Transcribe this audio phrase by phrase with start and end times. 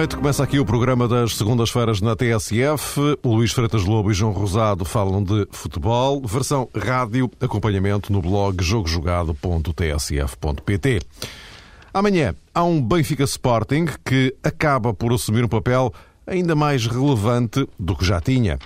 [0.00, 0.16] noite.
[0.16, 3.18] Começa aqui o programa das segundas-feiras na TSF.
[3.22, 6.26] Luís Freitas Lobo e João Rosado falam de futebol.
[6.26, 11.00] Versão rádio, acompanhamento no blog jogojogado.tsf.pt.
[11.92, 15.92] Amanhã há um Benfica Sporting que acaba por assumir um papel
[16.26, 18.58] ainda mais relevante do que já tinha.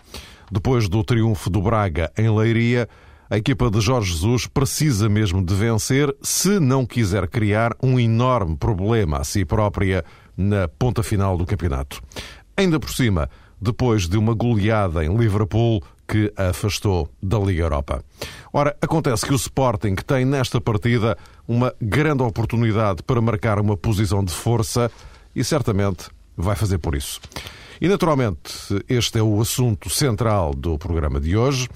[0.53, 2.89] Depois do triunfo do Braga em Leiria,
[3.28, 8.56] a equipa de Jorge Jesus precisa mesmo de vencer se não quiser criar um enorme
[8.56, 10.05] problema a si própria
[10.37, 12.02] na ponta final do campeonato.
[12.56, 13.29] Ainda por cima,
[13.61, 18.05] depois de uma goleada em Liverpool que a afastou da Liga Europa.
[18.52, 21.16] Ora, acontece que o Sporting tem nesta partida
[21.48, 24.91] uma grande oportunidade para marcar uma posição de força
[25.34, 27.20] e certamente vai fazer por isso.
[27.80, 28.53] E naturalmente,
[28.89, 31.69] este é o assunto central do programa de hoje.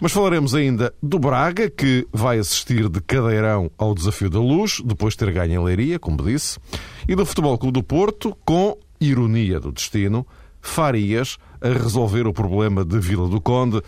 [0.00, 5.12] Mas falaremos ainda do Braga, que vai assistir de cadeirão ao Desafio da Luz, depois
[5.12, 6.58] de ter ganho em Leiria, como disse,
[7.06, 10.26] e do Futebol Clube do Porto, com ironia do destino,
[10.62, 13.82] Farias a resolver o problema de Vila do Conde,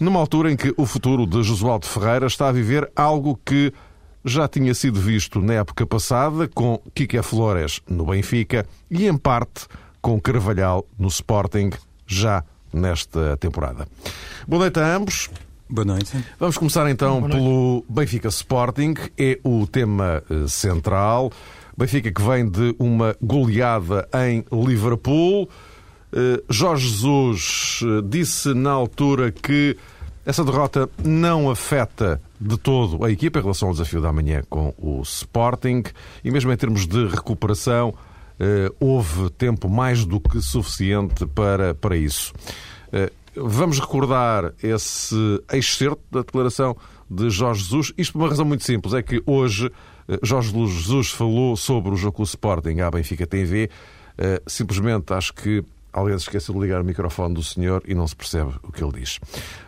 [0.00, 3.72] numa altura em que o futuro de Josualdo Ferreira está a viver algo que
[4.24, 9.66] já tinha sido visto na época passada com Kike Flores no Benfica e, em parte,
[10.00, 11.70] com Carvalhal no Sporting,
[12.04, 13.86] já nesta temporada.
[14.46, 15.30] Boa noite a ambos.
[15.72, 16.22] Boa noite.
[16.38, 21.32] Vamos começar então pelo Benfica Sporting, é o tema eh, central.
[21.74, 25.48] Benfica que vem de uma goleada em Liverpool.
[26.12, 29.74] Eh, Jorge Jesus eh, disse na altura que
[30.26, 34.74] essa derrota não afeta de todo a equipa em relação ao desafio da manhã com
[34.76, 35.84] o Sporting
[36.22, 37.94] e mesmo em termos de recuperação
[38.80, 42.32] houve tempo mais do que suficiente para, para isso.
[43.34, 45.16] Vamos recordar esse
[45.52, 46.76] excerto da declaração
[47.10, 47.92] de Jorge Jesus.
[47.96, 49.70] Isto por uma razão muito simples, é que hoje
[50.08, 53.70] eh, Jorge Jesus falou sobre o jogo com o Sporting à Benfica TV.
[54.18, 58.06] Eh, simplesmente acho que alguém se esqueceu de ligar o microfone do senhor e não
[58.06, 59.18] se percebe o que ele diz.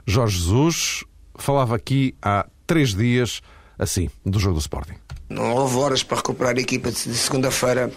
[0.07, 1.05] Jorge Jesus
[1.37, 3.41] falava aqui há três dias
[3.79, 5.04] assim, do jogo do Sporting.
[5.35, 7.91] Não houve horas para recuperar a equipa de segunda-feira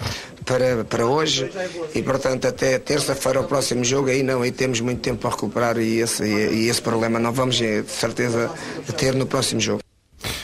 [0.43, 1.49] para, para hoje
[1.93, 5.77] e, portanto, até terça-feira, o próximo jogo, aí não, aí temos muito tempo para recuperar
[5.77, 8.49] e esse, e, e esse problema não vamos, eh, de certeza,
[8.97, 9.81] ter no próximo jogo.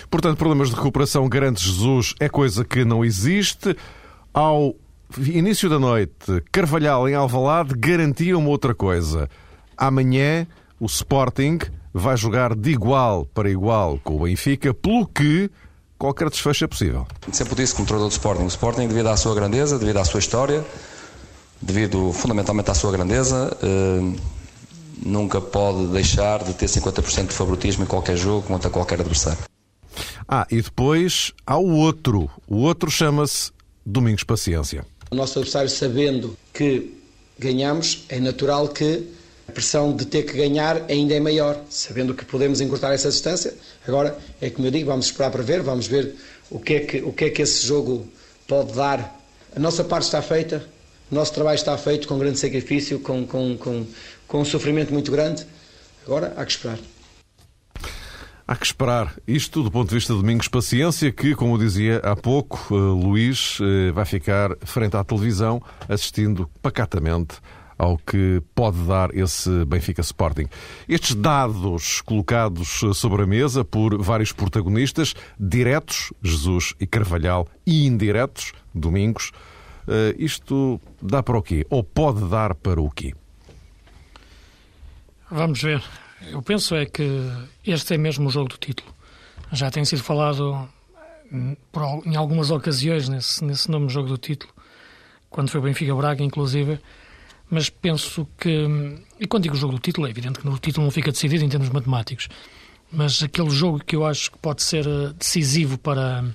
[0.08, 3.75] Portanto, problemas de recuperação, garante Jesus, é coisa que não existe.
[4.31, 4.75] Ao
[5.18, 9.28] início da noite, Carvalhal em Alvalade garantia uma outra coisa.
[9.75, 10.46] Amanhã,
[10.80, 11.58] o Sporting
[11.92, 15.50] vai jogar de igual para igual com o Benfica, pelo que
[15.98, 17.08] qualquer desfecho é possível.
[17.31, 18.44] Sempre disse como treinador do Sporting.
[18.44, 20.64] O Sporting, devido à sua grandeza, devido à sua história,
[21.62, 24.20] devido fundamentalmente à sua grandeza, eh,
[25.06, 29.40] nunca pode deixar de ter 50% de favoritismo em qualquer jogo contra qualquer adversário.
[30.28, 32.30] Ah, e depois há o outro.
[32.48, 33.52] O outro chama-se
[33.86, 34.86] Domingos Paciência.
[35.12, 36.98] O nosso adversário, sabendo que
[37.38, 39.08] ganhamos, é natural que
[39.48, 43.54] a pressão de ter que ganhar ainda é maior, sabendo que podemos encurtar essa distância.
[43.88, 46.16] Agora, é como eu digo, vamos esperar para ver, vamos ver
[46.50, 48.08] o que é que, o que, é que esse jogo
[48.48, 49.20] pode dar.
[49.56, 50.66] A nossa parte está feita,
[51.12, 53.86] o nosso trabalho está feito com grande sacrifício, com, com, com,
[54.28, 55.46] com um sofrimento muito grande.
[56.06, 56.80] Agora, há que esperar.
[58.46, 59.16] Há que esperar.
[59.28, 63.58] Isto do ponto de vista de Domingos Paciência, que, como dizia há pouco, eh, Luís
[63.62, 67.36] eh, vai ficar frente à televisão assistindo pacatamente
[67.84, 70.48] ao que pode dar esse Benfica Sporting.
[70.88, 78.54] Estes dados colocados sobre a mesa por vários protagonistas, diretos, Jesus e Carvalhal, e indiretos,
[78.74, 79.32] Domingos,
[79.88, 81.66] eh, isto dá para o quê?
[81.70, 83.14] Ou pode dar para o quê?
[85.30, 85.84] Vamos ver.
[86.32, 87.30] Eu penso é que
[87.68, 88.90] este é mesmo o jogo do título.
[89.52, 90.70] Já tem sido falado
[91.32, 91.56] hum,
[92.06, 94.54] em algumas ocasiões nesse, nesse nome jogo do título,
[95.30, 96.80] quando foi Benfica Braga, inclusive
[97.54, 98.68] mas penso que.
[99.20, 101.50] E quando digo jogo do título, é evidente que o título não fica decidido em
[101.50, 102.28] termos matemáticos,
[102.92, 106.26] mas aquele jogo que eu acho que pode ser eh, decisivo para,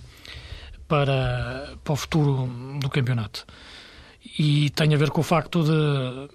[0.86, 2.48] para, para o futuro
[2.80, 3.44] do campeonato.
[4.38, 6.28] E tem a ver com o facto de,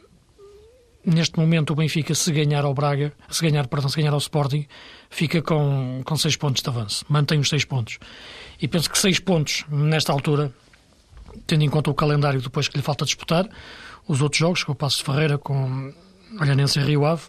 [1.05, 4.67] neste momento, o Benfica, se ganhar ao Braga, se ganhar, perdão, se ganhar ao Sporting,
[5.09, 7.99] fica com, com seis pontos de avanço, mantém os seis pontos.
[8.61, 10.53] E penso que seis pontos, nesta altura,
[11.47, 13.47] tendo em conta o calendário depois que lhe falta disputar,
[14.07, 15.93] os outros jogos, com o Passo de Ferreira, com
[16.39, 17.23] Olhanense e Rio Ave,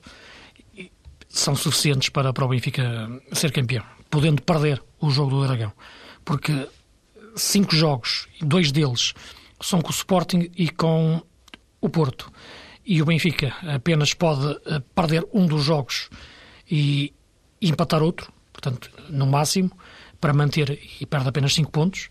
[1.29, 5.73] são suficientes para, para o Benfica ser campeão, podendo perder o jogo do Dragão.
[6.25, 6.69] Porque
[7.37, 9.13] cinco jogos, dois deles
[9.61, 11.23] são com o Sporting e com
[11.81, 12.31] o Porto.
[12.87, 16.11] E o Benfica apenas pode eh, perder um dos jogos
[16.71, 17.13] e,
[17.61, 19.73] e empatar outro, portanto, no máximo,
[20.21, 22.11] para manter e perde apenas cinco pontos.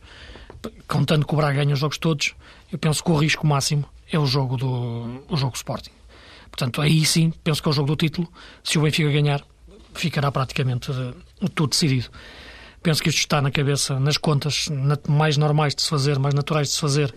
[0.88, 2.34] Contando que o Braga ganha os jogos todos,
[2.72, 5.92] eu penso que o risco máximo é o jogo do o jogo Sporting.
[6.50, 8.32] Portanto, aí sim, penso que é o jogo do título.
[8.64, 9.44] Se o Benfica ganhar,
[9.96, 10.92] ficará praticamente
[11.56, 12.10] tudo decidido.
[12.82, 14.66] Penso que isto está na cabeça, nas contas
[15.08, 17.16] mais normais de se fazer, mais naturais de se fazer,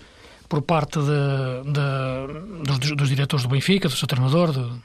[0.49, 4.81] por parte de, de, dos, dos, diretores do Benfica, do seu treinador, de,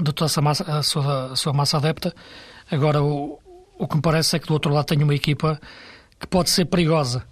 [0.00, 2.14] de toda essa massa, a, sua, a sua massa adepta.
[2.70, 3.38] Agora, o,
[3.76, 5.60] o que me parece é que do outro lado tem uma equipa
[6.18, 7.26] que pode ser perigosa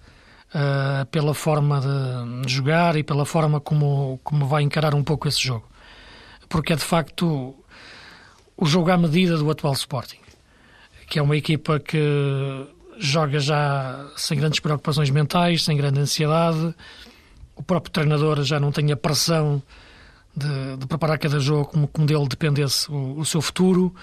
[0.54, 5.28] uh, pela forma de, de, jogar e pela forma como, como vai encarar um pouco
[5.28, 5.66] esse jogo.
[6.48, 7.54] Porque é de facto
[8.56, 10.20] o jogo à medida do atual Sporting,
[11.08, 12.66] que é uma equipa que
[12.98, 16.74] joga já sem grandes preocupações mentais, sem grande ansiedade.
[17.54, 19.62] O próprio treinador já não tem a pressão
[20.34, 23.94] de, de preparar cada jogo como, como dele dependesse o, o, seu futuro.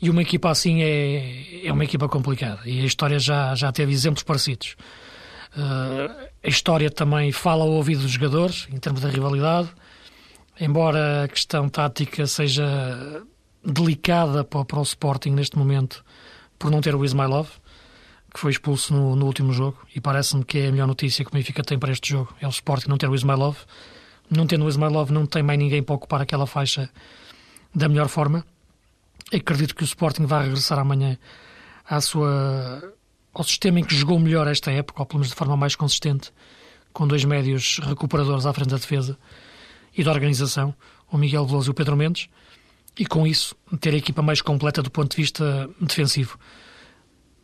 [0.00, 2.60] E uma equipa assim é, é uma equipa complicada.
[2.66, 4.76] E a história já, já teve exemplos parecidos.
[5.56, 9.68] Uh, a história também fala ao ouvido dos jogadores, em termos da rivalidade.
[10.60, 13.24] Embora a questão tática seja
[13.64, 16.04] delicada para, para o Sporting neste momento,
[16.58, 17.48] por não ter o Ismailov,
[18.32, 21.30] que foi expulso no, no último jogo, e parece-me que é a melhor notícia que
[21.30, 23.56] o Benfica tem para este jogo, é o Sporting não ter o Ismailov.
[24.30, 26.90] Não tendo o Ismailov, não tem mais ninguém para ocupar aquela faixa
[27.74, 28.44] da melhor forma.
[29.32, 31.18] Acredito que o Sporting vai regressar amanhã
[31.88, 32.93] à sua,
[33.34, 36.32] ao sistema em que jogou melhor esta época, ou pelo menos de forma mais consistente,
[36.92, 39.18] com dois médios recuperadores à frente da defesa
[39.96, 40.74] e da organização,
[41.10, 42.28] o Miguel Veloso e o Pedro Mendes
[42.98, 46.38] e com isso ter a equipa mais completa do ponto de vista defensivo.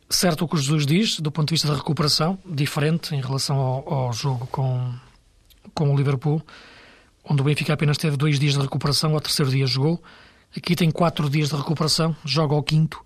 [0.09, 3.57] Certo o que o Jesus diz, do ponto de vista da recuperação, diferente em relação
[3.57, 4.93] ao, ao jogo com,
[5.73, 6.41] com o Liverpool,
[7.23, 10.01] onde o Benfica apenas teve dois dias de recuperação, ao terceiro dia jogou.
[10.55, 13.01] Aqui tem quatro dias de recuperação, joga ao quinto,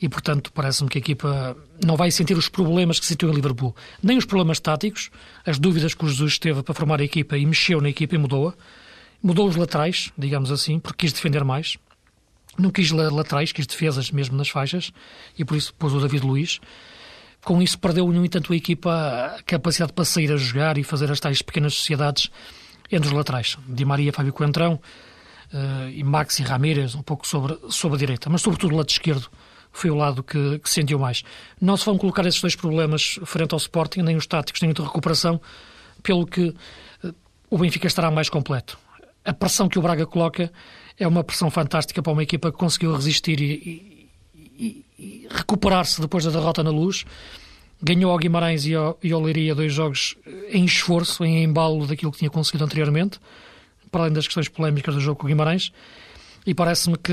[0.00, 3.74] e portanto parece-me que a equipa não vai sentir os problemas que sentiu em Liverpool.
[4.02, 5.10] Nem os problemas táticos,
[5.46, 8.18] as dúvidas que o Jesus teve para formar a equipa e mexeu na equipa e
[8.18, 8.54] mudou-a
[9.24, 11.78] Mudou os laterais, digamos assim, porque quis defender mais.
[12.58, 14.92] Não quis laterais, quis defesas mesmo nas faixas
[15.38, 16.60] e por isso pôs o David Luiz.
[17.42, 21.10] Com isso perdeu, no entanto, a equipa a capacidade para sair a jogar e fazer
[21.10, 22.30] as tais pequenas sociedades
[22.92, 23.56] entre os laterais.
[23.66, 28.28] Di Maria, Fábio Coentrão uh, e Max e Ramírez, um pouco sobre, sobre a direita.
[28.28, 29.30] Mas, sobretudo, o lado esquerdo
[29.74, 31.22] foi o lado que, que sentiu mais.
[31.60, 34.82] Não se vão colocar esses dois problemas frente ao Sporting, nem os táticos, nem a
[34.82, 35.40] recuperação,
[36.02, 36.54] pelo que
[37.04, 37.14] uh,
[37.50, 38.78] o Benfica estará mais completo
[39.24, 40.52] a pressão que o Braga coloca
[40.98, 46.24] é uma pressão fantástica para uma equipa que conseguiu resistir e, e, e recuperar-se depois
[46.24, 47.04] da derrota na luz.
[47.82, 50.14] Ganhou ao Guimarães e ao, e ao Leiria dois jogos
[50.50, 53.18] em esforço, em embalo daquilo que tinha conseguido anteriormente,
[53.90, 55.72] para além das questões polémicas do jogo com o Guimarães.
[56.46, 57.12] E parece-me que,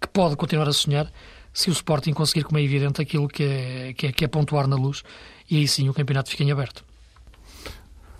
[0.00, 1.10] que pode continuar a sonhar
[1.52, 4.66] se o Sporting conseguir, como é evidente, aquilo que é, que é, que é pontuar
[4.66, 5.02] na luz.
[5.50, 6.84] E aí sim o campeonato fica em aberto.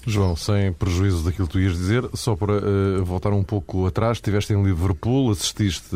[0.06, 4.16] João, sem prejuízo daquilo que tu ias dizer, só para uh, voltar um pouco atrás,
[4.16, 5.94] estiveste em Liverpool, assististe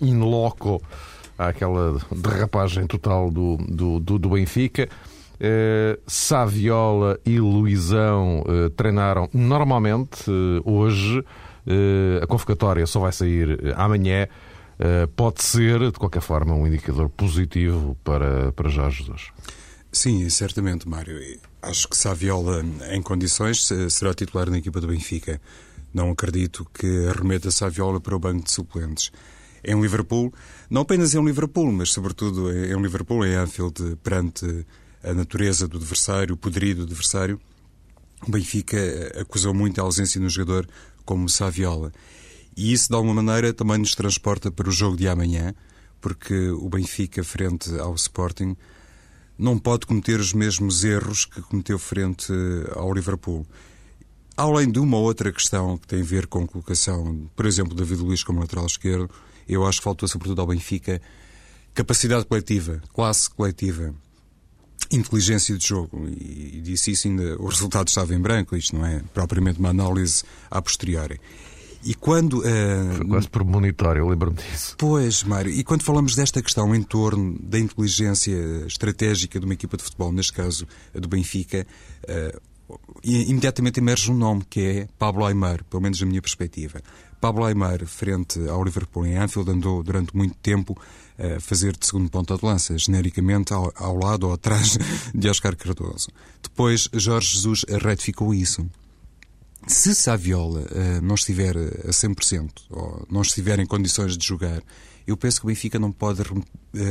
[0.00, 0.80] in loco
[1.36, 4.88] àquela derrapagem total do, do, do, do Benfica.
[5.34, 11.24] Uh, Saviola e Luizão uh, treinaram normalmente uh, hoje.
[12.22, 14.28] a convocatória só vai sair amanhã.
[15.16, 19.30] Pode ser, de qualquer forma, um indicador positivo para, para Jorge Jesus.
[19.92, 21.18] Sim, certamente, Mário.
[21.62, 25.40] Acho que Saviola, em condições, será titular na equipa do Benfica.
[25.92, 29.12] Não acredito que arremeta Saviola para o banco de suplentes.
[29.62, 30.34] Em Liverpool,
[30.68, 34.66] não apenas em Liverpool, mas sobretudo em Liverpool, em Anfield, perante
[35.02, 37.40] a natureza do adversário, o poderio do adversário,
[38.26, 38.76] o Benfica
[39.20, 40.66] acusou muito a ausência de um jogador
[41.04, 41.92] como Saviola.
[42.56, 45.54] E isso, de alguma maneira, também nos transporta para o jogo de amanhã,
[46.00, 48.56] porque o Benfica, frente ao Sporting,
[49.38, 52.32] não pode cometer os mesmos erros que cometeu frente
[52.74, 53.46] ao Liverpool.
[54.36, 58.02] Além de uma outra questão que tem a ver com a colocação, por exemplo, David
[58.02, 59.10] Luiz como lateral esquerdo,
[59.48, 61.00] eu acho que faltou sobretudo ao Benfica
[61.74, 63.94] capacidade coletiva, classe coletiva,
[64.90, 66.06] inteligência de jogo.
[66.08, 70.22] E, disse isso ainda, o resultado estava em branco, isto não é propriamente uma análise
[70.50, 71.20] a posteriori.
[71.84, 72.38] E quando.
[72.38, 74.74] Uh, Foi quase premonitório, eu lembro-me disso.
[74.78, 78.34] Pois, Mário, e quando falamos desta questão em torno da inteligência
[78.66, 81.66] estratégica de uma equipa de futebol, neste caso a do Benfica,
[82.04, 82.40] uh,
[83.02, 86.80] imediatamente emerge um nome que é Pablo Aymar, pelo menos na minha perspectiva.
[87.20, 90.76] Pablo Aymar, frente ao Liverpool em Anfield, andou durante muito tempo
[91.18, 94.76] a fazer de segundo ponto de lança, genericamente ao, ao lado ou atrás
[95.14, 96.08] de Oscar Cardoso.
[96.42, 98.66] Depois, Jorge Jesus retificou isso
[99.66, 104.62] se Saviola uh, não estiver a 100% ou não estiver em condições de jogar,
[105.06, 106.24] eu penso que o Benfica não pode eh,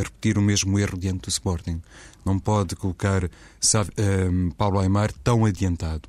[0.03, 1.81] repetir o mesmo erro diante do Sporting.
[2.23, 6.07] Não pode colocar uh, Paulo Aymar tão adiantado.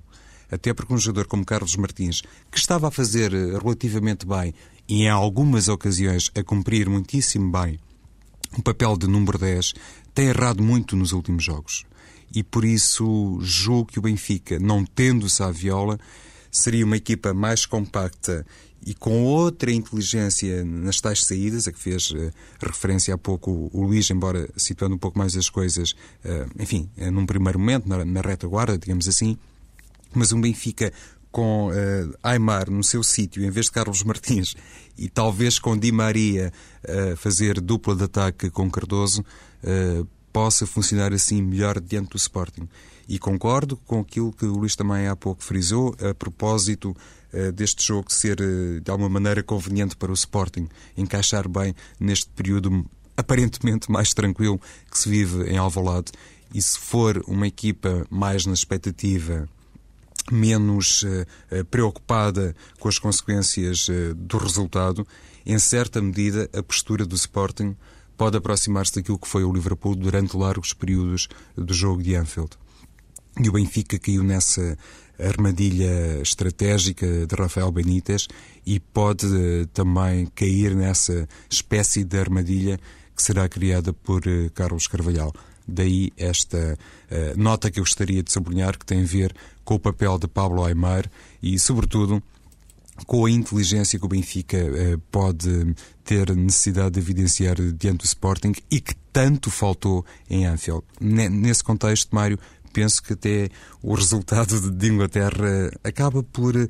[0.50, 4.52] até porque um jogador como Carlos Martins, que estava a fazer relativamente bem
[4.86, 7.78] e em algumas ocasiões a cumprir muitíssimo bem
[8.56, 9.74] o papel de número 10,
[10.14, 11.84] tem errado muito nos últimos jogos.
[12.34, 15.98] E por isso julgo que o Benfica, não tendo Saviola,
[16.54, 18.46] seria uma equipa mais compacta
[18.86, 22.30] e com outra inteligência nas tais saídas, a que fez uh,
[22.60, 25.92] referência há pouco o, Luís, embora situando um pouco mais as coisas,
[26.24, 29.38] uh, enfim, uh, num primeiro momento, na, na retaguarda, digamos assim,
[30.14, 30.92] mas um Benfica
[31.32, 34.54] com uh, Aymar no seu sítio, em vez de Carlos Martins,
[34.96, 36.52] e talvez com Di Maria
[36.84, 39.24] uh, fazer dupla de ataque com Cardoso,
[39.64, 42.68] uh, possa funcionar assim melhor diante do Sporting.
[43.08, 46.96] E concordo com aquilo que o Luís também há pouco frisou, a propósito
[47.32, 52.84] uh, deste jogo ser de alguma maneira conveniente para o Sporting, encaixar bem neste período
[53.16, 56.12] aparentemente mais tranquilo que se vive em Alvalade.
[56.52, 59.48] E se for uma equipa mais na expectativa
[60.30, 65.06] menos uh, preocupada com as consequências do resultado,
[65.44, 67.76] em certa medida a postura do Sporting
[68.16, 72.56] pode aproximar-se daquilo que foi o Liverpool durante largos períodos do jogo de Anfield.
[73.42, 74.76] E o Benfica caiu nessa
[75.18, 78.28] armadilha estratégica de Rafael Benítez
[78.66, 82.78] e pode uh, também cair nessa espécie de armadilha
[83.16, 84.22] que será criada por
[84.54, 85.32] Carlos Carvalhal.
[85.66, 86.78] Daí esta
[87.10, 90.28] uh, nota que eu gostaria de sublinhar, que tem a ver com o papel de
[90.28, 91.10] Pablo Aymar
[91.42, 92.22] e, sobretudo,
[93.06, 95.74] com a inteligência que o Benfica uh, pode
[96.04, 100.84] ter necessidade de evidenciar diante do Sporting e que tanto faltou em Anfield.
[101.00, 102.38] Nesse contexto, Mário,
[102.74, 103.48] penso que até
[103.80, 106.68] o resultado de Inglaterra acaba por uh,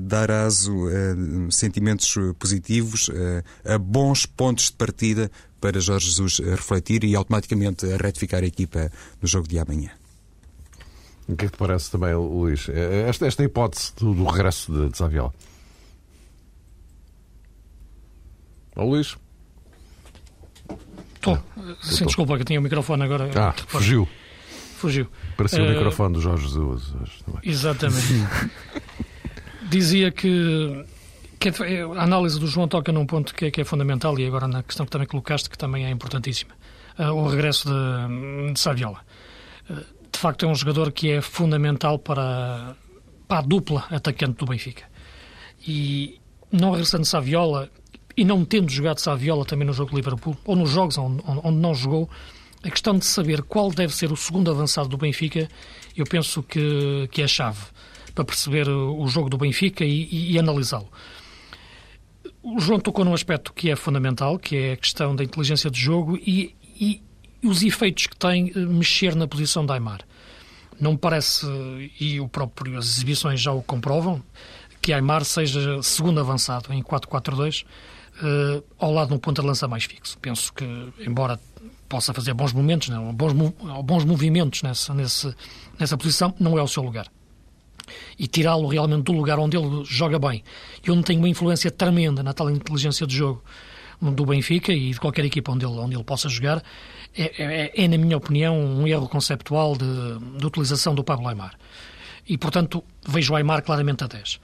[0.00, 7.04] dar aso a sentimentos positivos, uh, a bons pontos de partida para Jorge Jesus refletir
[7.04, 9.90] e automaticamente retificar a equipa no jogo de amanhã.
[11.28, 12.68] O que é que te parece também, Luís?
[12.68, 15.32] Esta, esta hipótese do, do regresso de, de Saviola?
[18.76, 19.16] Oh, Luís?
[21.14, 21.38] Estou.
[21.82, 23.30] Sim, desculpa, que eu tinha o microfone agora.
[23.34, 24.06] Ah, fugiu.
[24.84, 25.06] Fugiu.
[25.34, 26.92] Parecia uh, o microfone do Jorge Jesus.
[27.42, 28.06] Exatamente.
[29.70, 30.84] Dizia que
[31.40, 34.46] que a análise do João toca num ponto que é, que é, fundamental e agora
[34.46, 36.52] na questão que também colocaste, que também é importantíssima.
[36.98, 39.00] Uh, o regresso de, de Saviola.
[39.70, 39.74] Uh,
[40.12, 42.76] de facto, é um jogador que é fundamental para,
[43.26, 44.84] para a dupla atacante do Benfica.
[45.66, 46.20] E
[46.52, 47.70] não regressando Saviola
[48.14, 51.58] e não tendo jogado Saviola também no jogo de Liverpool, ou nos jogos onde, onde
[51.58, 52.08] não jogou,
[52.64, 55.48] a questão de saber qual deve ser o segundo avançado do Benfica,
[55.94, 57.60] eu penso que, que é a chave
[58.14, 60.88] para perceber o jogo do Benfica e, e, e analisá-lo.
[62.42, 65.78] O João tocou num aspecto que é fundamental, que é a questão da inteligência de
[65.78, 67.02] jogo e, e
[67.42, 70.00] os efeitos que tem eh, mexer na posição da Aymar.
[70.80, 71.46] Não me parece,
[72.00, 74.22] e o próprio as exibições já o comprovam,
[74.80, 79.68] que Aymar seja segundo avançado em 4-4-2 uh, ao lado de um ponta de lança
[79.68, 80.18] mais fixo.
[80.18, 80.64] Penso que,
[81.00, 81.38] embora
[81.88, 83.32] possa fazer bons momentos, não, bons,
[83.84, 85.36] bons movimentos nessa, nessa,
[85.78, 87.06] nessa posição, não é o seu lugar
[88.18, 90.42] e tirá-lo realmente do lugar onde ele joga bem
[90.86, 93.42] e onde tem uma influência tremenda na tal inteligência de jogo
[94.00, 96.62] do Benfica e de qualquer equipa onde ele, onde ele possa jogar,
[97.16, 99.86] é, é, é, na minha opinião, um erro conceptual de,
[100.38, 101.54] de utilização do Pablo Aymar.
[102.28, 104.40] E, portanto, vejo o Aymar claramente a 10.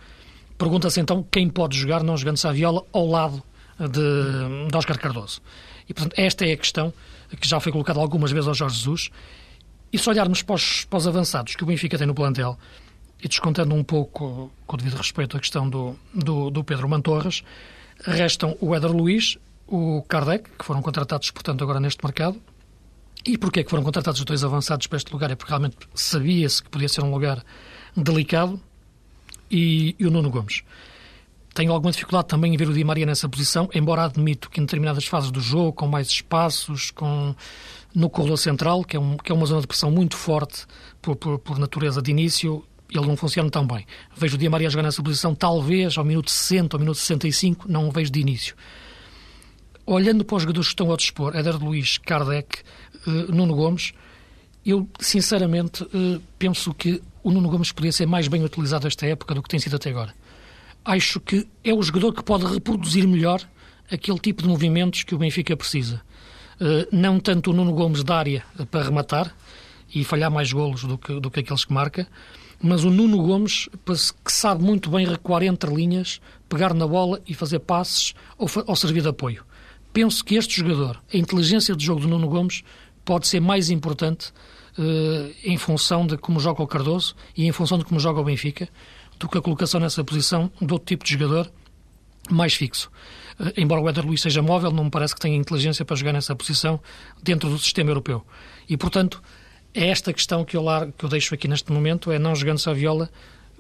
[0.57, 3.43] Pergunta-se então quem pode jogar, não jogando Saviola, ao lado
[3.79, 5.41] de, de Oscar Cardoso.
[5.89, 6.93] E, portanto, esta é a questão
[7.39, 9.11] que já foi colocada algumas vezes ao Jorge Jesus.
[9.93, 12.59] E se olharmos para os, para os avançados que o Benfica tem no plantel,
[13.23, 17.43] e descontando um pouco, com devido respeito, a questão do, do, do Pedro Mantorras,
[18.03, 22.41] restam o Éder Luiz, o Kardec, que foram contratados, portanto, agora neste mercado.
[23.25, 25.31] E porquê que foram contratados os dois avançados para este lugar?
[25.31, 27.45] É porque realmente sabia-se que podia ser um lugar
[27.95, 28.61] delicado.
[29.51, 30.63] E, e, o Nuno Gomes.
[31.61, 34.65] Tenho alguma dificuldade também em ver o Di Maria nessa posição, embora admito que em
[34.65, 37.35] determinadas fases do jogo, com mais espaços, com
[37.95, 40.65] no corredor central, que é, um, que é uma zona de pressão muito forte
[41.03, 43.85] por, por, por natureza de início, ele não funciona tão bem.
[44.17, 47.89] Vejo o Di Maria jogar nessa posição, talvez ao minuto 60, ao minuto 65, não
[47.89, 48.57] o vejo de início.
[49.85, 52.61] Olhando para os jogadores que estão ao dispor, Éder Luiz, Kardec,
[53.07, 53.93] uh, Nuno Gomes,
[54.65, 59.35] eu sinceramente uh, penso que o Nuno Gomes poderia ser mais bem utilizado esta época
[59.35, 60.15] do que tem sido até agora.
[60.85, 63.41] Acho que é o jogador que pode reproduzir melhor
[63.91, 66.01] aquele tipo de movimentos que o Benfica precisa.
[66.61, 69.35] Uh, não tanto o Nuno Gomes da área para rematar
[69.95, 72.07] e falhar mais golos do que, do que aqueles que marca,
[72.63, 73.69] mas o Nuno Gomes,
[74.25, 78.77] que sabe muito bem recuar entre linhas, pegar na bola e fazer passes ou, ou
[78.77, 79.45] servir de apoio.
[79.93, 82.63] Penso que este jogador, a inteligência de jogo do Nuno Gomes,
[83.05, 84.31] pode ser mais importante
[84.79, 88.25] uh, em função de como joga o Cardoso e em função de como joga o
[88.25, 88.69] Benfica
[89.21, 91.51] do que a colocação nessa posição de outro tipo de jogador
[92.31, 92.91] mais fixo.
[93.39, 96.13] Uh, embora o Éder Luiz seja móvel, não me parece que tenha inteligência para jogar
[96.13, 96.81] nessa posição
[97.23, 98.25] dentro do sistema europeu.
[98.69, 99.23] E, portanto,
[99.75, 102.59] é esta questão que eu, largo, que eu deixo aqui neste momento, é não jogando
[102.59, 103.11] Saviola,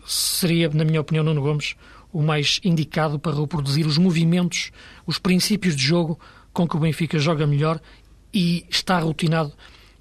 [0.06, 1.76] seria, na minha opinião, Nuno Gomes,
[2.12, 4.72] o mais indicado para reproduzir os movimentos,
[5.06, 6.18] os princípios de jogo
[6.52, 7.80] com que o Benfica joga melhor
[8.32, 9.52] e está rotinado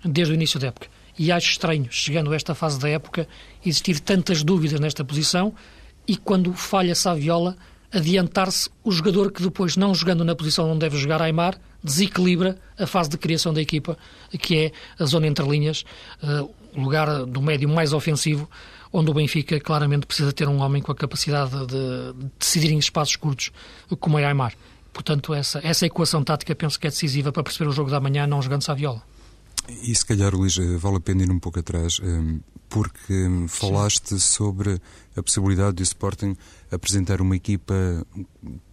[0.03, 0.87] desde o início da época.
[1.19, 3.27] E acho estranho, chegando a esta fase da época,
[3.63, 5.53] existir tantas dúvidas nesta posição
[6.07, 7.57] e quando falha Saviola,
[7.91, 12.87] adiantar-se o jogador que depois, não jogando na posição onde deve jogar Aymar, desequilibra a
[12.87, 13.97] fase de criação da equipa,
[14.39, 15.83] que é a zona entre linhas,
[16.23, 18.49] eh, o lugar do médio mais ofensivo,
[18.93, 23.17] onde o Benfica claramente precisa ter um homem com a capacidade de decidir em espaços
[23.17, 23.51] curtos,
[23.99, 24.53] como é Aymar.
[24.93, 28.25] Portanto, essa, essa equação tática penso que é decisiva para perceber o jogo da manhã,
[28.25, 29.03] não jogando Saviola.
[29.83, 33.13] E se calhar, Luís, eh, vale a pena ir um pouco atrás, eh, porque
[33.47, 34.19] falaste Sim.
[34.19, 34.81] sobre
[35.15, 36.35] a possibilidade de o Sporting
[36.71, 38.05] apresentar uma equipa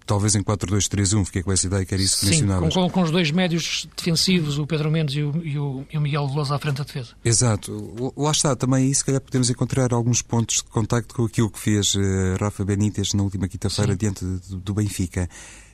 [0.07, 2.73] talvez em 4-2-3-1, fiquei com essa ideia que era isso que Sim, mencionavas.
[2.73, 6.00] Com, com os dois médios defensivos, o Pedro Mendes e o, e o, e o
[6.00, 7.11] Miguel Veloso à frente da defesa.
[7.25, 8.12] Exato.
[8.17, 11.59] Lá está, também aí se calhar podemos encontrar alguns pontos de contacto com aquilo que
[11.59, 12.00] fez uh,
[12.41, 15.29] Rafa Benítez na última quinta-feira diante do, do, Benfica.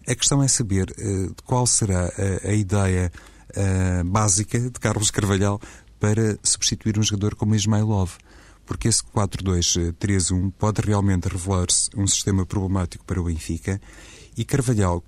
[0.08, 3.12] A questão é saber uh, qual será a, a ideia
[3.56, 5.60] uh, básica de Carlos Carvalhal
[5.98, 8.16] para substituir um jogador como Ismailov
[8.64, 13.80] porque esse 4-2-3-1 pode realmente revelar-se um sistema problemático para o Benfica
[14.36, 15.02] e Carvalhal,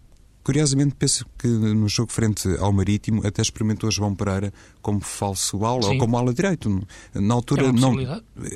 [0.44, 5.86] Curiosamente, penso que no jogo frente ao Marítimo até experimentou João Pereira como falso ala
[5.86, 6.86] ou como ala direito.
[7.14, 7.94] Na altura, é uma não.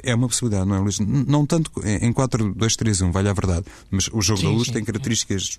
[0.02, 1.00] É uma possibilidade, não é, Luís?
[1.00, 4.85] Não tanto em 4-2-3-1, vale a verdade, mas o jogo sim, da luz sim, tem
[4.85, 5.59] características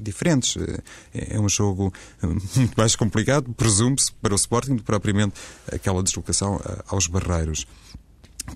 [0.00, 0.56] diferentes.
[1.12, 1.92] É um jogo
[2.56, 5.34] muito mais complicado, presume-se, para o Sporting, do que propriamente
[5.72, 7.66] aquela deslocação eh, aos barreiros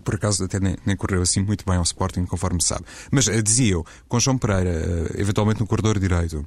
[0.03, 2.85] por acaso até nem, nem, correu assim muito bem ao Sporting, conforme sabe.
[3.11, 6.45] Mas uh, dizia eu, com João Pereira, eventualmente no corredor direito,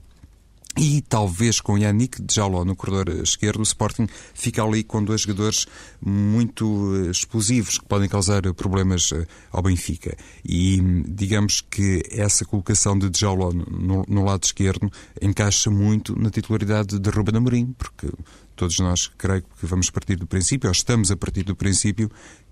[0.78, 5.66] e talvez com Yannick Jaló no corredor esquerdo, o Sporting fica ali com dois jogadores
[6.00, 9.12] muito eh, explosivos que podem causar problemas
[9.52, 10.16] ao Benfica.
[10.46, 14.90] E digamos que essa colocação de Jaló no, no, lado esquerdo
[15.22, 18.08] encaixa muito na titularidade de Ruben Amorim, porque
[18.56, 22.10] todos nós creio que vamos partir do princípio, ou estamos a partir do princípio,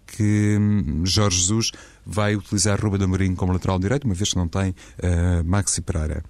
[0.08, 1.72] que hum, Jorge Jesus
[2.06, 6.24] vai utilizar Ruben Amorim como lateral direito, uma vez que não tem uh, Maxi Pereira.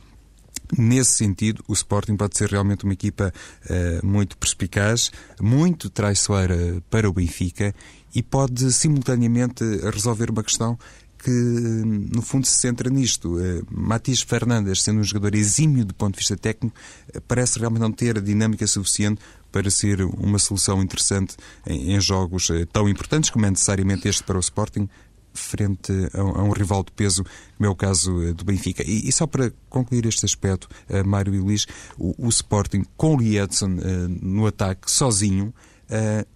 [0.75, 3.34] Nesse sentido, o Sporting pode ser realmente uma equipa
[3.69, 7.73] uh, muito perspicaz, muito traiçoeira para o Benfica
[8.13, 10.77] e pode simultaneamente resolver uma questão
[11.19, 13.38] que, no fundo, se centra nisto.
[13.38, 16.75] Uh, Matias Fernandes, sendo um jogador exímio do ponto de vista técnico,
[17.15, 22.01] uh, parece realmente não ter a dinâmica suficiente para ser uma solução interessante em, em
[22.01, 24.89] jogos tão importantes como é necessariamente este para o Sporting,
[25.38, 27.23] frente a, a, um rival de peso,
[27.58, 28.84] como é o caso do Benfica.
[28.86, 31.65] E, e só para concluir este aspecto, uh, Mário e Luís,
[31.97, 35.54] o, o Sporting com o Edson uh, no ataque, sozinho,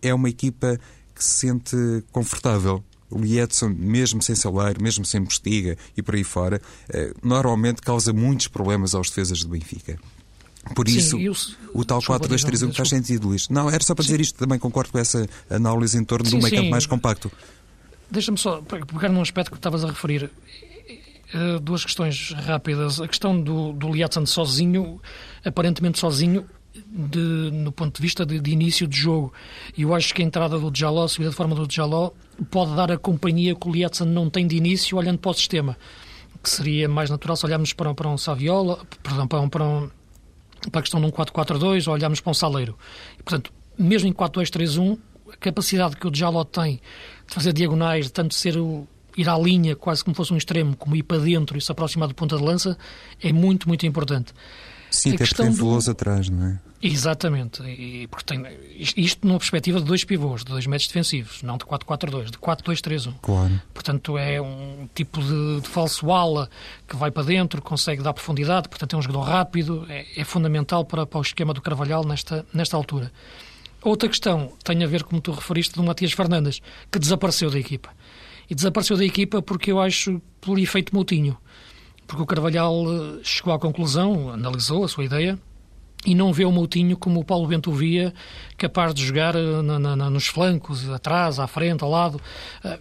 [0.02, 0.80] é uma equipa
[1.14, 1.76] que se sente
[2.10, 7.82] confortável o Edson, mesmo sem salário, mesmo sem postiga e por aí fora, eh, normalmente
[7.82, 10.00] causa muitos problemas aos defesas do Benfica.
[10.76, 11.34] Por Sim, isso, eu,
[11.74, 13.50] o tal 4-2-3-1 faz sentido, Luís.
[13.50, 16.36] Não, era só para dizer isto, também concordo com essa análise em torno sim, de
[16.38, 17.32] um meio campo mais compacto.
[18.12, 20.30] Deixa-me só pegar num aspecto que estavas a referir.
[21.34, 23.00] Eh, duas questões rápidas.
[23.00, 25.02] A questão do, do Liatsan sozinho,
[25.46, 27.20] aparentemente sozinho, de,
[27.52, 29.34] no ponto de vista de, de, início de jogo.
[29.78, 32.12] Eu acho que a entrada do Djaló, a subida de forma do Djaló,
[32.50, 35.78] pode dar a companhia que o Lietzen não tem de início olhando para o sistema.
[36.44, 39.90] Que seria mais natural se olharmos para, para um Saviola, perdão, para, um, para, um,
[40.70, 42.78] para a questão de um 4-4-2 ou olharmos para um Saleiro.
[43.18, 44.98] E, portanto, mesmo em 4-2-3-1,
[45.32, 46.82] a capacidade que o Djaló tem
[47.36, 51.04] fazer diagonais, tanto ser o, ir à linha, quase como fosse um extremo, como ir
[51.04, 52.78] para dentro e se aproximar do ponta de lança,
[53.22, 54.34] é muito, muito importante.
[54.90, 55.92] Sim, a até porque tem do...
[55.92, 56.60] atrás, não é?
[56.84, 58.44] Exatamente, e porque tem
[58.76, 63.14] isto numa perspectiva de dois pivôs, de dois médios defensivos, não de 4-4-2, de 4-2-3-1.
[63.22, 63.62] Claro.
[63.72, 66.50] Portanto, é um tipo de, de, falso ala
[66.88, 70.84] que vai para dentro, consegue dar profundidade, portanto, é um jogador rápido, é, é fundamental
[70.84, 73.12] para, para o esquema do Carvalhal nesta, nesta altura.
[73.84, 77.90] Outra questão tem a ver, como tu referiste, do Matias Fernandes, que desapareceu da equipa.
[78.50, 81.38] E desapareceu da equipa porque eu acho por efeito Moutinho.
[82.06, 85.40] Porque o Carvalhal eh, chegou à conclusão, analisou a sua ideia,
[86.06, 88.14] e não vê o Moutinho como o Paulo Bento via,
[88.58, 92.22] capaz de jogar eh, na, na, nos flancos, atrás, à frente, ao lado.
[92.64, 92.80] Eh,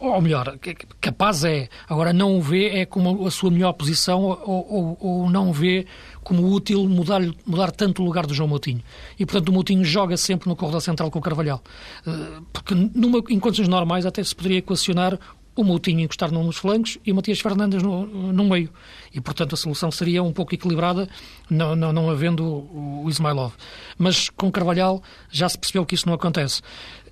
[0.00, 0.58] ou melhor,
[1.00, 5.30] capaz é, agora não o vê é como a sua melhor posição ou, ou, ou
[5.30, 5.86] não o vê
[6.26, 8.82] como útil mudar, mudar tanto o lugar do João Moutinho.
[9.16, 11.62] E, portanto, o Moutinho joga sempre no corredor central com o Carvalhal.
[12.04, 15.20] Eh, porque numa, em condições normais até se poderia equacionar
[15.54, 18.70] o Moutinho encostar num dos flancos e o Matias Fernandes no, no meio.
[19.14, 21.08] E, portanto, a solução seria um pouco equilibrada,
[21.48, 23.52] não, não, não havendo o, o Ismailov.
[23.96, 26.60] Mas com Carvalhal já se percebeu que isso não acontece.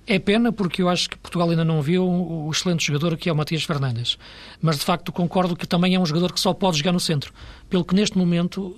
[0.07, 3.33] É pena porque eu acho que Portugal ainda não viu o excelente jogador que é
[3.33, 4.19] o Matias Fernandes.
[4.61, 7.33] Mas, de facto, concordo que também é um jogador que só pode jogar no centro.
[7.67, 8.77] Pelo que, neste momento,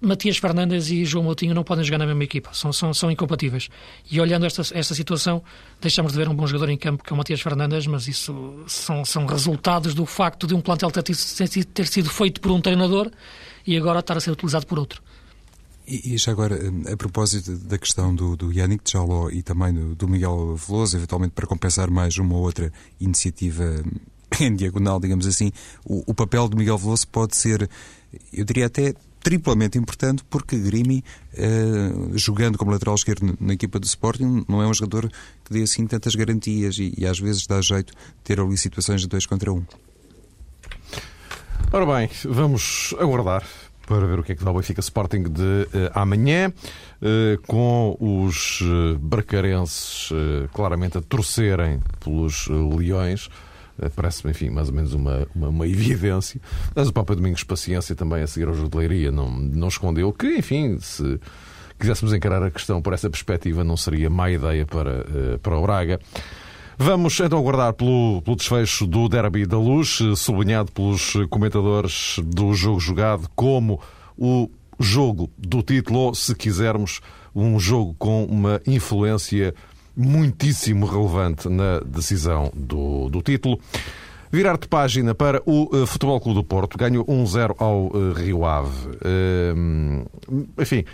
[0.00, 3.68] Matias Fernandes e João Moutinho não podem jogar na mesma equipa, são, são, são incompatíveis.
[4.10, 5.42] E olhando esta, esta situação,
[5.80, 8.64] deixamos de ver um bom jogador em campo, que é o Matias Fernandes, mas isso
[8.66, 13.10] são, são resultados do facto de um plantel ter, ter sido feito por um treinador
[13.66, 15.02] e agora estar a ser utilizado por outro.
[15.86, 16.58] E, e, já agora,
[16.90, 21.32] a propósito da questão do, do Yannick Jaló e também do, do, Miguel Veloso, eventualmente
[21.32, 23.82] para compensar mais uma ou outra iniciativa
[24.40, 25.52] em diagonal, digamos assim,
[25.84, 27.68] o, o papel do Miguel Veloso pode ser,
[28.32, 33.86] eu diria até triplamente importante porque Grimi, uh, jogando como lateral esquerdo na equipa do
[33.86, 35.10] Sporting, não é um jogador
[35.42, 39.00] que dê assim tantas garantias e, e às vezes dá jeito de ter ali situações
[39.00, 39.64] de dois contra um.
[41.72, 43.44] Ora bem, vamos aguardar
[43.86, 46.52] para ver o que é que dá o Benfica Sporting de uh, amanhã,
[47.02, 50.10] uh, com os uh, bracarenses
[50.52, 53.28] claramente a torcerem pelos leões.
[53.94, 56.40] Parece-me, enfim, mais ou menos uma, uma, uma, evidência.
[56.74, 60.12] Mas o Papa Domingos Paciência também a seguir ao Jogo de Leiria não, não escondeu
[60.12, 61.18] que, enfim, se
[61.78, 65.62] quiséssemos encarar a questão por essa perspectiva, não seria má ideia para, eh, para o
[65.62, 66.00] Braga.
[66.76, 72.54] Vamos então aguardar pelo, pelo desfecho do Derby da Luz, eh, sublinhado pelos comentadores do
[72.54, 73.80] jogo jogado como
[74.16, 77.00] o jogo do título, ou, se quisermos,
[77.34, 79.54] um jogo com uma influência
[79.96, 83.58] muitíssimo relevante na decisão do, do título.
[84.30, 88.44] Virar de página para o uh, Futebol Clube do Porto, ganhou 1-0 ao uh, Rio
[88.44, 88.88] Ave.
[88.88, 90.04] Uh,
[90.58, 90.84] enfim,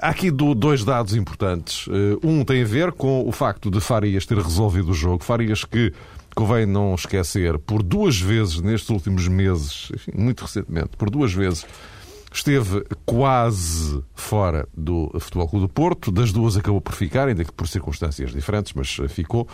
[0.00, 1.86] há aqui do, dois dados importantes.
[2.22, 5.22] um tem a ver com o facto de Farias ter resolvido o jogo.
[5.22, 5.92] Farias que,
[6.34, 11.66] convém não esquecer, por duas vezes nestes últimos meses, enfim, muito recentemente, por duas vezes
[12.34, 16.10] Esteve quase fora do Futebol Clube do Porto.
[16.10, 19.46] Das duas acabou por ficar, ainda que por circunstâncias diferentes, mas eh, ficou.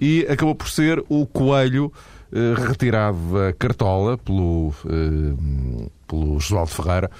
[0.00, 1.92] E acabou por ser o Coelho
[2.32, 7.10] eh, retirado da cartola pelo, eh, pelo Josualdo Ferreira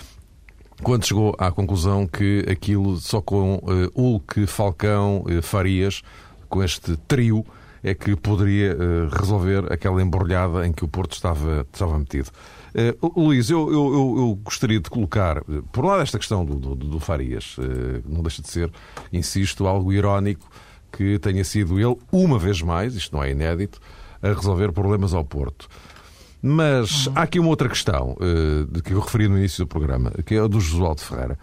[0.82, 6.02] quando chegou à conclusão que aquilo só com uh, Hulk, Falcão, uh, Farias,
[6.48, 7.44] com este trio,
[7.82, 12.30] é que poderia uh, resolver aquela embrulhada em que o Porto estava, estava metido.
[12.74, 16.74] Uh, Luís, eu, eu, eu, gostaria de colocar, por um lado, esta questão do, do,
[16.74, 17.62] do Farias, uh,
[18.06, 18.70] não deixa de ser,
[19.12, 20.48] insisto, algo irónico
[20.92, 23.80] que tenha sido ele, uma vez mais, isto não é inédito,
[24.22, 25.68] a resolver problemas ao Porto.
[26.42, 27.12] Mas uhum.
[27.16, 30.34] há aqui uma outra questão uh, de que eu referi no início do programa, que
[30.34, 31.38] é a do Josualdo Ferreira.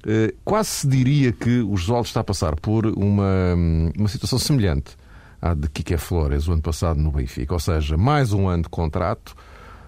[0.00, 3.54] Uh, quase se diria que o Josualdo está a passar por uma,
[3.96, 4.96] uma situação semelhante
[5.40, 8.68] à de Kike Flores o ano passado no Benfica, ou seja, mais um ano de
[8.68, 9.36] contrato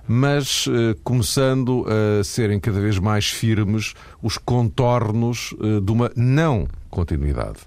[0.09, 6.69] mas uh, começando a serem cada vez mais firmes os contornos uh, de uma não
[6.90, 7.59] continuidade.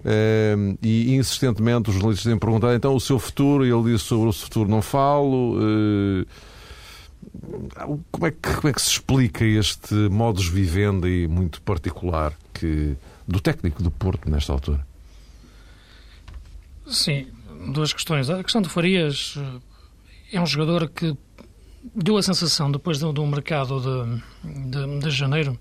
[0.00, 4.28] Uh, e insistentemente os jornalistas têm perguntado então o seu futuro, e ele disse sobre
[4.28, 5.56] o seu futuro não falo.
[8.12, 13.40] como, é que, como é que se explica este modus vivendi muito particular que, do
[13.40, 14.86] técnico do Porto nesta altura?
[16.86, 17.26] Sim,
[17.72, 18.30] duas questões.
[18.30, 19.36] A questão do Farias
[20.32, 21.16] é um jogador que
[21.94, 25.58] deu a sensação, depois do, do mercado de, de, de, janeiro,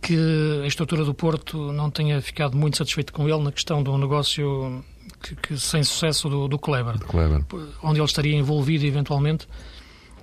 [0.00, 0.16] que
[0.62, 4.84] a estrutura do Porto não tenha ficado muito satisfeito com ele na questão do negócio
[5.22, 7.44] que, que sem sucesso do, do Kleber, Kleber,
[7.82, 9.48] onde ele estaria envolvido eventualmente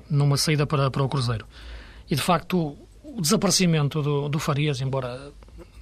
[0.09, 1.45] numa saída para, para o Cruzeiro.
[2.09, 5.31] E de facto, o desaparecimento do, do Farias, embora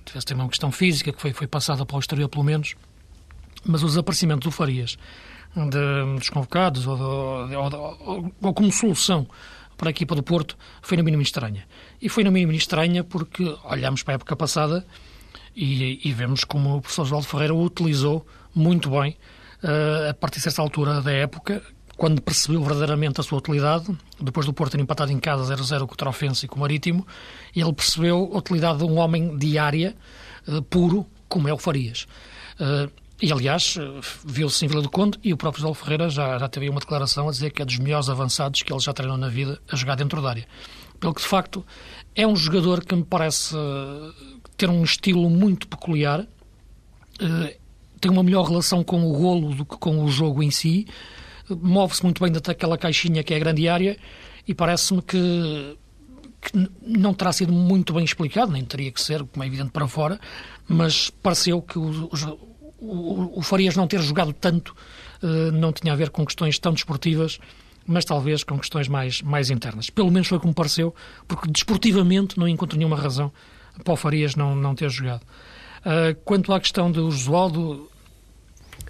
[0.06, 2.76] tivesse também uma questão física que foi, foi passada para o exterior, pelo menos,
[3.66, 4.98] mas o desaparecimento do Farias
[5.66, 9.28] de, dos convocados ou, de, ou, ou, ou, como solução
[9.76, 11.66] para a equipa do Porto foi no mínimo estranha.
[12.02, 14.86] E foi no mínimo estranha porque olhamos para a época passada
[15.56, 19.18] e, e vemos como o professor Oswaldo Ferreira o utilizou muito bem
[19.64, 21.62] uh, a partir dessa altura da época,
[21.96, 23.86] quando percebeu verdadeiramente a sua utilidade,
[24.20, 27.06] depois do Porto ter empatado em casa 0-0 contra o Ofensa e com o Marítimo,
[27.56, 29.96] ele percebeu a utilidade de um homem de área
[30.48, 32.08] uh, puro, como é o Farias.
[32.60, 33.78] Uh, e, aliás,
[34.24, 37.28] viu-se em Vila do Conde e o próprio José Ferreira já, já teve uma declaração
[37.28, 39.96] a dizer que é dos melhores avançados que ele já treinou na vida a jogar
[39.96, 40.48] dentro da área.
[41.00, 41.66] Pelo que, de facto,
[42.16, 43.56] é um jogador que me parece
[44.56, 46.28] ter um estilo muito peculiar,
[47.20, 47.58] eh,
[48.00, 50.88] tem uma melhor relação com o golo do que com o jogo em si,
[51.50, 53.98] move-se muito bem daquela caixinha que é a grande área
[54.48, 55.78] e parece-me que,
[56.42, 59.88] que, não terá sido muito bem explicado, nem teria que ser, como é evidente, para
[59.88, 60.20] fora,
[60.68, 62.10] mas pareceu que o,
[62.80, 64.76] o, o Farias não ter jogado tanto
[65.24, 67.40] uh, não tinha a ver com questões tão desportivas,
[67.86, 69.90] mas talvez com questões mais, mais internas.
[69.90, 70.94] Pelo menos foi como pareceu,
[71.28, 73.32] porque desportivamente não encontro nenhuma razão
[73.84, 75.24] para o Farias não, não ter jogado.
[75.80, 77.90] Uh, quanto à questão do Josualdo,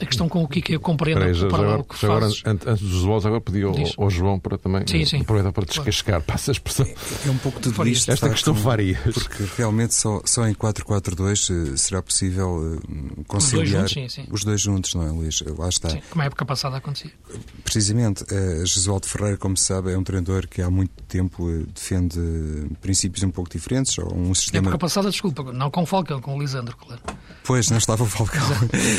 [0.01, 3.03] a questão com o que eu compreendo Peraí, já, agora, que agora, antes, antes dos
[3.03, 5.21] votos, agora pedi ao, ao, João para também sim, sim.
[5.21, 6.85] aproveitar para descascar, passa a expressão.
[6.85, 8.11] É, é um pouco tudo isto.
[8.11, 8.99] Esta questão faria.
[9.03, 14.09] Porque realmente só, só em 4-4-2 eh, será possível eh, conciliar os dois, juntos, sim,
[14.09, 14.27] sim.
[14.31, 15.41] os dois juntos, não é, Luís?
[15.57, 15.89] Lá está.
[15.89, 17.11] Sim, como a época passada acontecia.
[17.63, 18.23] Precisamente.
[18.23, 22.19] Uh, Jesualdo Ferreira, como se sabe, é um treinador que há muito tempo defende
[22.81, 24.67] princípios um pouco diferentes, ou um sistema...
[24.67, 27.01] A época passada, desculpa, não com o Falcão, com o Lisandro, claro.
[27.47, 28.43] Pois, não estava o Falcão.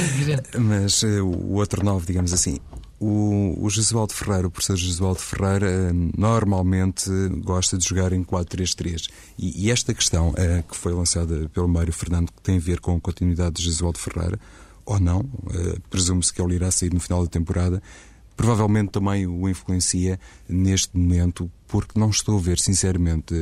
[0.59, 2.57] Mas uh, o outro nove, digamos assim.
[2.99, 7.11] O, o Jesualdo Ferreira, o professor Jesualdo Ferreira, uh, normalmente
[7.43, 9.11] gosta de jogar em 4-3-3.
[9.39, 12.81] E, e, esta questão uh, que foi lançada pelo Mário Fernando, que tem a ver
[12.81, 14.41] com a continuidade de Jesualdo Ferreira,
[14.87, 15.23] ou não,
[15.91, 17.83] presume-se que ele irá sair no final da temporada,
[18.35, 23.35] provavelmente também o influencia neste momento, porque não estou a ver, sinceramente,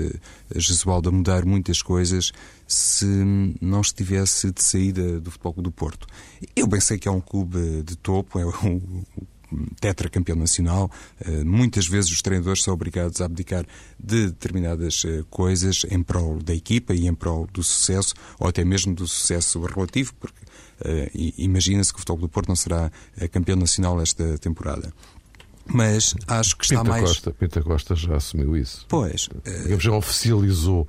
[0.56, 2.32] Jesualdo a mudar muitas coisas
[2.66, 3.06] se
[3.60, 6.06] não estivesse de saída do Futebol do Porto.
[6.54, 9.04] Eu bem sei que é um clube de topo, é um
[9.80, 10.90] tetracampeão nacional.
[11.20, 13.64] Eh, muitas vezes os treinadores são obrigados a abdicar
[13.98, 18.64] de determinadas eh, coisas em prol da equipa e em prol do sucesso, ou até
[18.64, 20.40] mesmo do sucesso relativo, porque
[20.84, 22.90] uh, imagina-se que o Futebol do Porto não será
[23.30, 24.92] campeão nacional esta temporada.
[25.68, 27.04] Mas acho que está Pinta mais.
[27.04, 28.86] Costa, Pinta Costa já assumiu isso.
[28.88, 29.26] Pois.
[29.26, 29.80] Uh...
[29.80, 30.88] Já oficializou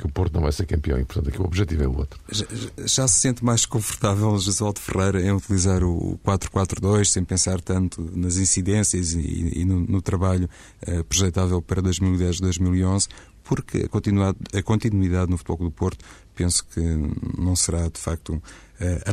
[0.00, 2.18] que o Porto não vai ser campeão e, portanto, aqui o objetivo é o outro.
[2.30, 2.46] Já,
[2.86, 8.38] já se sente mais confortável Josualdo Ferreira em utilizar o 4-4-2 sem pensar tanto nas
[8.38, 10.48] incidências e, e no, no, trabalho
[10.88, 13.08] uh, projetável para 2010-2011,
[13.44, 16.02] porque a continuidade, a continuidade no futebol do Porto
[16.34, 16.80] penso que
[17.38, 18.42] não será de facto uh,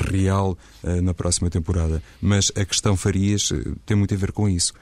[0.09, 2.01] real uh, na próxima temporada.
[2.21, 3.51] Mas a questão Farias
[3.85, 4.73] tem muito a ver com isso.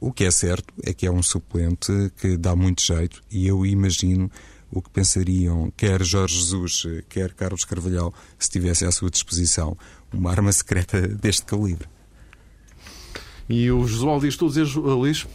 [0.00, 3.66] O que é certo é que é um suplente que dá muito jeito e eu
[3.66, 4.30] imagino
[4.70, 9.76] o que pensariam quer Jorge Jesus, quer Carlos Carvalhal, se tivessem à sua disposição
[10.12, 11.88] uma arma secreta deste calibre.
[13.48, 15.26] E o Josual diz tudo, Luís?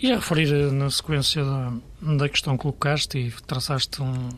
[0.00, 4.28] Ia referir eh, na sequência da, da questão que colocaste e traçaste um,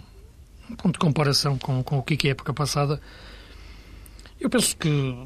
[0.68, 3.00] um ponto de comparação com, com o que é a época passada.
[4.38, 5.16] Eu penso que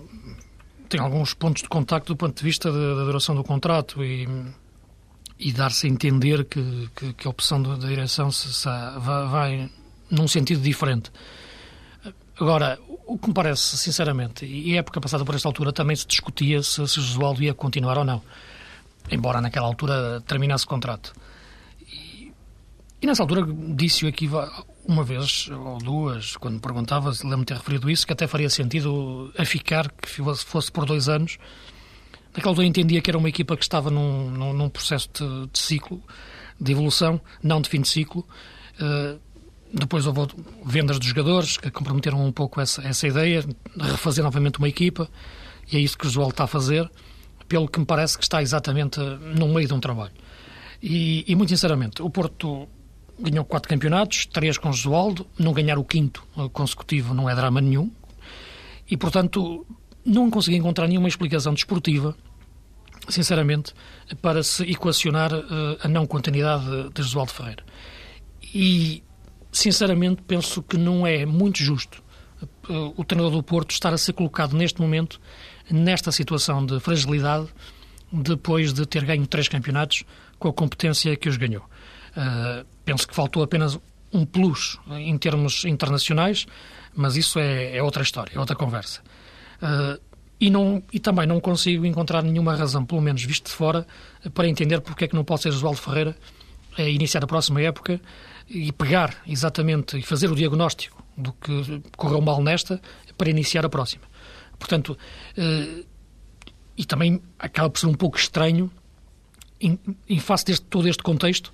[0.89, 4.29] tem alguns pontos de contacto do ponto de vista da, da duração do contrato e
[5.39, 8.69] e dar-se a entender que, que, que, a opção da direção se, se
[8.99, 9.71] vai, vai,
[10.11, 11.11] num sentido diferente.
[12.39, 16.63] Agora, o que me parece, sinceramente, e época passada por esta altura também se discutia
[16.63, 18.23] se, se Josualdo ia continuar ou não,
[19.11, 21.13] embora naquela altura terminasse o contrato.
[21.81, 22.33] E,
[23.01, 24.29] e nessa altura disse-o aqui
[24.87, 29.33] uma vez ou duas, quando me perguntava, lembro-me ter referido isso, que até faria sentido
[29.37, 30.09] a ficar, que
[30.45, 31.39] fosse por dois anos,
[32.37, 35.59] Naquela altura entendia que era uma equipa que estava num, num, num processo de, de,
[35.59, 36.03] ciclo,
[36.61, 38.27] de evolução, não de fim de ciclo.
[38.79, 39.19] Uh,
[39.73, 40.21] depois houve
[40.65, 45.09] vendas de jogadores que comprometeram um pouco essa, essa ideia, de refazer novamente uma equipa,
[45.73, 46.89] e é isso que o Joel está a fazer,
[47.49, 50.13] pelo que me parece que está exatamente no meio de um trabalho.
[50.83, 52.69] E, e muito sinceramente, o Porto
[53.19, 56.23] ganhou quatro campeonatos, três com o Josualdo, não ganhar o quinto
[56.53, 57.91] consecutivo não é drama nenhum,
[58.89, 59.67] e portanto
[60.07, 62.17] não consegui encontrar nenhuma explicação desportiva
[63.09, 63.73] sinceramente,
[64.21, 67.65] para se equacionar uh, a não continuidade de, Josualdo Ferreira.
[68.55, 69.03] E,
[69.53, 72.03] sinceramente, penso que não é muito justo
[72.69, 75.21] uh, o treinador do Porto estar a ser colocado neste momento
[75.71, 77.49] nesta situação de fragilidade
[78.13, 80.05] depois de ter ganho três campeonatos
[80.39, 81.63] com a competência que os ganhou.
[81.63, 83.79] Uh, penso que faltou apenas
[84.13, 86.47] um plus em termos internacionais,
[86.95, 89.03] mas isso é, é outra história, é outra conversa.
[89.63, 90.01] Uh,
[90.39, 93.87] e, não, e também não consigo encontrar nenhuma razão, pelo menos visto de fora,
[94.35, 96.17] para entender porque é que não pode ser Oswaldo Ferreira
[96.77, 98.01] a iniciar a próxima época
[98.49, 102.81] e pegar exatamente e fazer o diagnóstico do que correu mal nesta
[103.17, 104.05] para iniciar a próxima.
[104.59, 104.97] Portanto,
[105.37, 105.85] eh,
[106.77, 108.71] e também acaba por ser um pouco estranho,
[109.61, 111.53] em, em face de todo este contexto,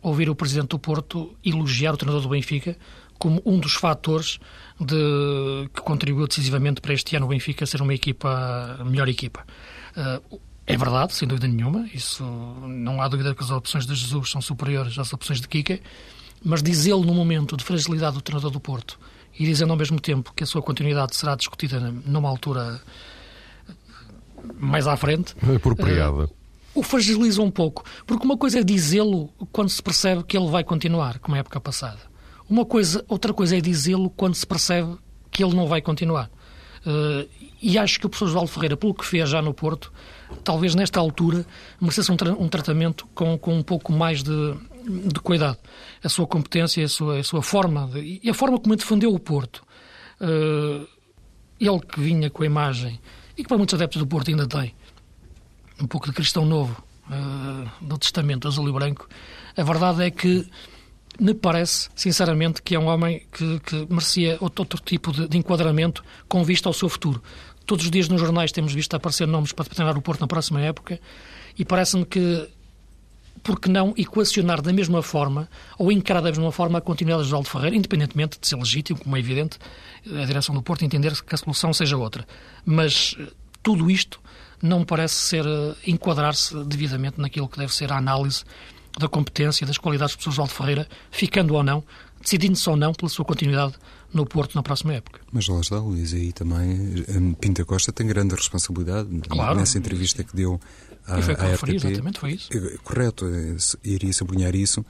[0.00, 2.76] ouvir o Presidente do Porto elogiar o treinador do Benfica
[3.22, 4.40] como um dos fatores
[4.80, 9.46] de, que contribuiu decisivamente para este ano o Benfica ser uma equipa, a melhor equipa.
[9.96, 14.28] Uh, é verdade, sem dúvida nenhuma, isso não há dúvida que as opções de Jesus
[14.28, 15.80] são superiores às opções de Kike,
[16.44, 18.98] mas dizê-lo no momento de fragilidade do treinador do Porto
[19.38, 22.82] e dizendo ao mesmo tempo que a sua continuidade será discutida numa altura
[24.58, 25.36] mais à frente.
[25.54, 26.24] Apropriada.
[26.24, 26.30] Uh,
[26.74, 27.84] o fragiliza um pouco.
[28.04, 31.60] Porque uma coisa é dizê-lo quando se percebe que ele vai continuar, como a época
[31.60, 32.10] passada.
[32.52, 34.98] Uma coisa, outra coisa é dizê-lo quando se percebe
[35.30, 36.30] que ele não vai continuar.
[36.86, 37.26] Uh,
[37.62, 39.90] e acho que o professor João Ferreira, pelo que fez já no Porto,
[40.44, 41.46] talvez nesta altura
[41.80, 45.56] merecesse um, tra um tratamento com, com um pouco mais de, de cuidado.
[46.04, 49.18] A sua competência, a sua, a sua forma de, e a forma como defendeu o
[49.18, 49.64] Porto.
[50.20, 50.86] Uh,
[51.58, 53.00] ele que vinha com a imagem,
[53.34, 54.74] e que para muitos adeptos do Porto ainda tem,
[55.80, 59.08] um pouco de cristão novo, uh, do testamento azul e branco,
[59.56, 60.46] a verdade é que
[61.18, 65.38] me parece, sinceramente, que é um homem que, que merecia outro, outro tipo de, de,
[65.38, 67.22] enquadramento com vista ao seu futuro.
[67.66, 70.60] Todos os dias nos jornais temos visto aparecer nomes para treinar o Porto na próxima
[70.60, 70.98] época
[71.58, 72.48] e parece-me que
[73.42, 75.48] por que não equacionar da mesma forma
[75.78, 79.16] ou encarar da mesma forma a continuidade de de Ferreira, independentemente de ser legítimo, como
[79.16, 79.58] é evidente,
[80.06, 82.26] a direção do Porto entender que a solução seja outra.
[82.64, 83.26] Mas eh,
[83.62, 84.20] tudo isto
[84.62, 88.44] não parece ser eh, enquadrar-se devidamente naquilo que deve ser a análise
[88.98, 91.82] da competência das qualidades do professor de Ferreira, ficando ou não,
[92.20, 93.74] decidindo-se ou não pela sua continuidade
[94.12, 95.20] no Porto na próxima época.
[95.32, 99.58] Mas lá está, Luís, aí também eh, Pinta Costa tem grande responsabilidade claro.
[99.58, 100.60] nessa entrevista que deu
[101.06, 102.48] à, e foi à referi, exatamente, foi isso.
[102.84, 103.26] Correto,
[103.82, 104.84] iria sublinhar isso,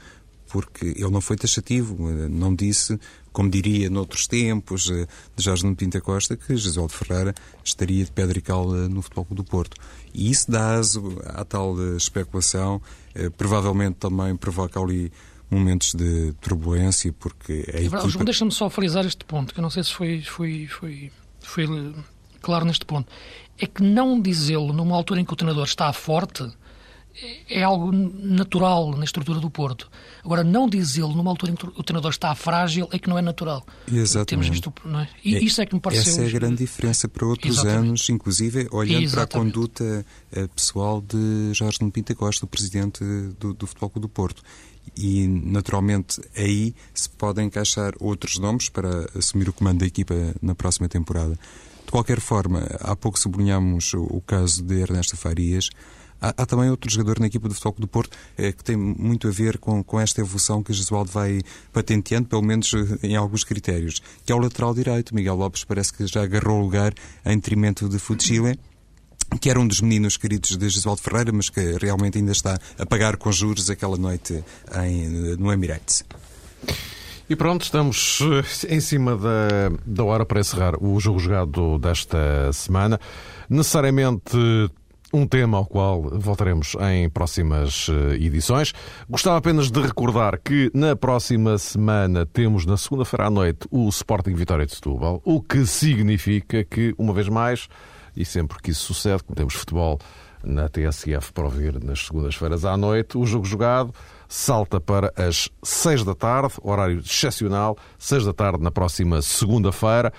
[0.49, 1.97] porque ele não foi taxativo,
[2.29, 2.99] não disse
[3.33, 7.35] como diria noutros tempos, eh, de Jorge Nuno Pinta Costa, que José de Ferreira
[7.65, 9.77] estaria de pedra e cal eh, no Futebol do Porto.
[10.13, 12.81] E isso dá aso à tal eh, especulação,
[13.37, 15.13] provavelmente também provoca ali
[15.51, 18.25] momentos de turbulência, porque a é equipa...
[18.25, 21.95] Deixa-me só frisar este ponto, que eu não sei se foi, foi, foi, foi
[22.41, 23.11] claro neste ponto.
[23.59, 26.51] É que não dizê-lo numa altura em que o treinador está forte
[27.49, 29.91] é algo natural na estrutura do Porto.
[30.25, 33.23] Agora, não dizê-lo numa altura em que o treinador está frágil é que não é
[33.23, 33.65] natural.
[33.87, 34.29] Exatamente.
[34.29, 35.09] Temos visto, não é?
[35.25, 36.13] E é, isso é que me pareceu...
[36.13, 37.89] Essa é a grande diferença para outros Exatamente.
[37.89, 39.13] anos, inclusive olhando Exatamente.
[39.13, 43.05] para a conduta eh, pessoal de Jorge Nuno Pinta Costa, o presidente
[43.39, 44.43] do, do Futebol Clube do Porto.
[44.97, 50.55] E, naturalmente, aí se podem encaixar outros nomes para assumir o comando da equipa na
[50.55, 51.39] próxima temporada.
[51.85, 55.71] De qualquer forma, há pouco sublinhámos o caso de Ernesto Farias,
[56.23, 59.27] Há, há, também outro jogador na equipa do Futebol do Porto eh, que tem muito
[59.27, 61.41] a ver com, com esta evolução que Jesualdo vai
[61.73, 65.13] patenteando, pelo menos eh, em alguns critérios, que é o lateral direito.
[65.13, 66.95] Miguel Lopes parece que já agarrou o lugar
[67.27, 68.57] em detrimento de Futchile
[69.41, 72.85] que era um dos meninos queridos de Jesualdo Ferreira, mas que realmente ainda está a
[72.85, 76.05] pagar com juros aquela noite em, no Emirates.
[77.31, 82.53] E pronto, estamos eh, em cima da, da hora para encerrar o jogo jogado desta
[82.53, 83.01] semana.
[83.49, 84.37] Necessariamente
[85.13, 88.73] um tema ao qual voltaremos em próximas eh, edições.
[89.09, 94.35] Gostava apenas de recordar que na próxima semana temos, na segunda-feira à noite, o Sporting
[94.35, 97.69] Vitória de Setúbal, o que significa que, uma vez mais,
[98.17, 99.99] e sempre que isso sucede, como temos futebol
[100.43, 103.95] na TSF para ouvir nas segundas-feiras à noite, o jogo jogado
[104.29, 110.13] salta para as seis da tarde, horário excepcional, seis da tarde na próxima segunda-feira,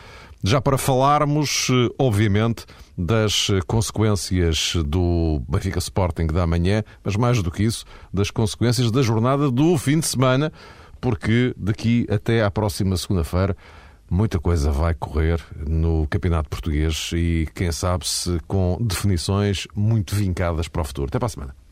[0.44, 2.66] já para falarmos, eh, obviamente,
[2.98, 8.92] das eh, consequências do Benfica Sporting da manhã, mas mais do que isso, das consequências
[8.92, 10.52] da jornada do fim de semana,
[11.00, 13.56] porque daqui até à próxima segunda-feira
[14.10, 20.68] muita coisa vai correr no Campeonato Português e quem sabe se com definições muito vincadas
[20.68, 21.08] para o futuro.
[21.08, 21.63] Até para a semana.